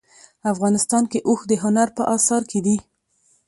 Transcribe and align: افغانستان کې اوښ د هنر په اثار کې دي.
افغانستان 0.51 1.03
کې 1.11 1.19
اوښ 1.27 1.39
د 1.47 1.53
هنر 1.63 1.87
په 1.97 2.03
اثار 2.15 2.41
کې 2.51 2.59
دي. 2.65 2.77